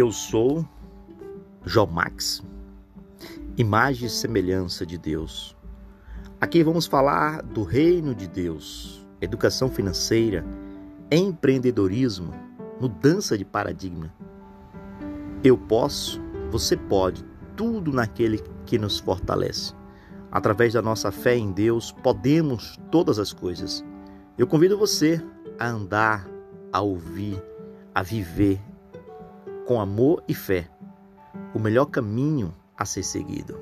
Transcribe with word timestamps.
Eu 0.00 0.10
sou 0.10 0.66
Jomax, 1.62 2.42
imagem 3.58 4.06
e 4.06 4.10
semelhança 4.10 4.86
de 4.86 4.96
Deus. 4.96 5.54
Aqui 6.40 6.64
vamos 6.64 6.86
falar 6.86 7.42
do 7.42 7.64
reino 7.64 8.14
de 8.14 8.26
Deus, 8.26 9.06
educação 9.20 9.68
financeira, 9.68 10.42
empreendedorismo, 11.12 12.32
mudança 12.80 13.36
de 13.36 13.44
paradigma. 13.44 14.10
Eu 15.44 15.58
posso, 15.58 16.18
você 16.50 16.78
pode, 16.78 17.22
tudo 17.54 17.92
naquele 17.92 18.42
que 18.64 18.78
nos 18.78 18.98
fortalece. 18.98 19.74
Através 20.32 20.72
da 20.72 20.80
nossa 20.80 21.12
fé 21.12 21.36
em 21.36 21.52
Deus, 21.52 21.92
podemos 21.92 22.80
todas 22.90 23.18
as 23.18 23.34
coisas. 23.34 23.84
Eu 24.38 24.46
convido 24.46 24.78
você 24.78 25.22
a 25.58 25.68
andar, 25.68 26.26
a 26.72 26.80
ouvir, 26.80 27.38
a 27.94 28.02
viver 28.02 28.58
com 29.70 29.80
amor 29.80 30.24
e 30.26 30.34
fé, 30.34 30.68
o 31.54 31.58
melhor 31.60 31.86
caminho 31.86 32.52
a 32.76 32.84
ser 32.84 33.04
seguido. 33.04 33.56